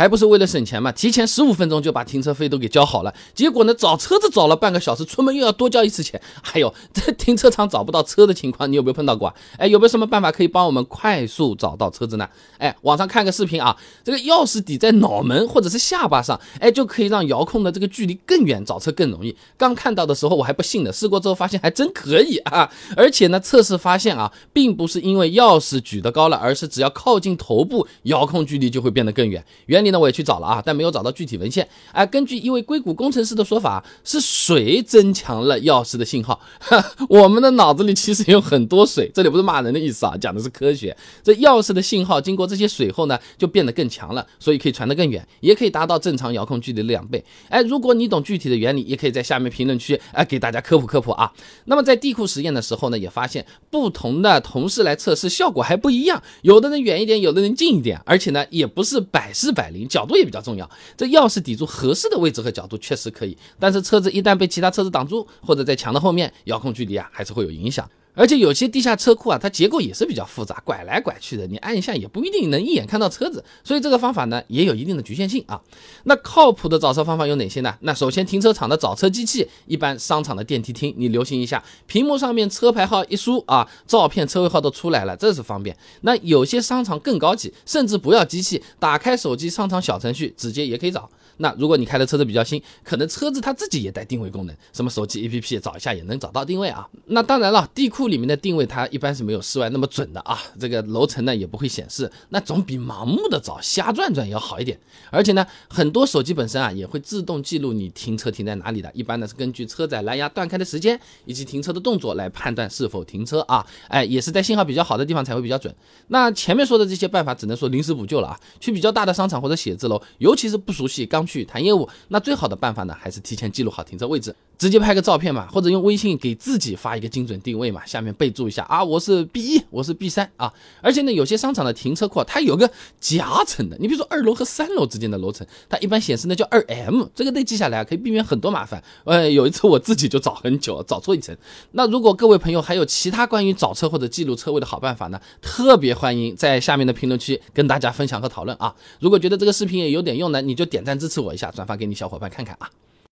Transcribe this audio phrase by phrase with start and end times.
[0.00, 0.90] 还不是为了省钱嘛？
[0.90, 6.18] 提前十五分钟就把停车费都给交好了，结果呢，找车子找了半个小时，出门又要多交一次钱。
[6.40, 9.34] 还有 这停车场找不到车的情况，你有没有碰到过？
[9.58, 12.26] 哎，有没有什么办法可以帮我们快速找到车子呢？
[12.56, 19.36] 哎，网上看个视频啊，这个钥匙抵在脑门或者是下巴上，哎，就可以让遥控的这个距离更远，找车更容易。
[19.58, 22.72] 刚看到的时候我还不信呢，试过之后发现还真可以啊！
[22.96, 29.44] 而且呢，测试发现啊，并不是因为钥匙举得高了，而是只要靠近头部，遥控距离就会变得更远。
[29.66, 31.68] 原理呢，我也去找了啊，但没有找到具体文献。
[31.92, 36.40] 哎，根据一位硅谷工程师的说法，是水增强了钥匙的信号。
[37.08, 40.96] 我们的脑子里其实有很多水，这里不是骂人的意思啊，讲的是科学。
[41.22, 47.24] 这钥匙的信号经过这些水后呢，就变得更强了，所以可以传得更远，也可以达到正常遥控距离的两倍。
[47.48, 51.32] 哎，如果你懂具体的原理，也可以在下面评论区哎给大家科普科普啊。
[51.66, 60.68] 那么在地库实验的时候呢，也发现不同的同事来测试效果还不一样，有的人远一点，有的人近一点，而且呢也不是百试百灵，角度也比较重要。
[60.96, 67.88] 这钥匙抵住合适的位置和角度确实可以，但是车子一旦被其他车子挡住，或者在墙的后面，遥控距离啊还是会有影响。
[68.20, 75.58] 而且有些地下车库啊，它结构也是比较复杂，拐来拐去的，你按一下也不一定能一眼看到车子，所以这个方法呢也有一定的局限性啊。
[76.04, 77.74] 那靠谱的找车方法有哪些呢？
[77.80, 85.74] 那首先停车场的找车机器，一般商场的电梯厅，你留心一下，屏幕上面车牌号一输啊，照片车位号都出来了，这是方便。
[86.02, 91.08] 那有些商场更高级，甚至不要机器，打开手机商场小程序，直接也可以找。
[91.38, 96.86] 那如果你开的车子比较新，可能车子它自己也带定位功能，什么手机 APP 找一下也能找到定位啊。
[97.06, 104.78] 那当然了，地库里面的定位它一般是没有室外那么准的啊，这个楼层呢也不会显示，那总比盲目的找瞎转转要好一点。
[105.10, 113.64] 而且呢，很多手机本身啊也会自动记录你停车停在哪里的，一般呢是根据车载蓝牙断开的时间以及停车的动作来判断是否停车啊。
[113.88, 115.74] 哎，也是在信号比较好的地方才会比较准。
[116.08, 121.26] 那前面说的这些办法只能说临时补救了啊，去比较大的商场或者写字楼，尤其是不熟悉刚。
[121.30, 130.52] 去谈业务，那最好的办法呢，还是提前记录好停车位置，直接拍个照片嘛，或者用微信给自己发一个精准定位嘛，下面备注一下啊，我是 B 一，我是 B 三啊。
[130.82, 132.70] 而且呢，有些商场的停车库它有个
[133.00, 138.84] 夹层的，你比如说二楼和三楼之间的楼层，它一般显示呢叫二 M，这个得记下来啊，可以避免很多麻烦。
[139.04, 141.34] 呃，有一次我自己就找很久，找错一层。
[141.72, 148.74] 那如果各位朋友还有其他关于找车或者记录车位的好办法呢，特别欢迎在下面的评论区跟大家分享和讨论啊。
[148.98, 151.18] 如果觉得这个视频也有点用呢，你就点赞支持。
[151.18, 152.68] 我一下，转发给你小伙伴看看啊。